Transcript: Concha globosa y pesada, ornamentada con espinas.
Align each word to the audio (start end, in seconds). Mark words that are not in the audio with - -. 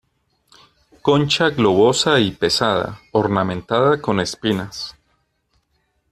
Concha 1.03 1.51
globosa 1.51 2.19
y 2.19 2.31
pesada, 2.31 3.01
ornamentada 3.11 4.01
con 4.01 4.19
espinas. 4.19 4.95